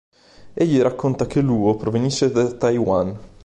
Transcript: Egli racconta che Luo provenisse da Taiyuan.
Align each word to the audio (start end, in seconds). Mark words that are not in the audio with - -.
Egli 0.55 0.81
racconta 0.81 1.27
che 1.27 1.41
Luo 1.41 1.75
provenisse 1.75 2.31
da 2.31 2.51
Taiyuan. 2.51 3.19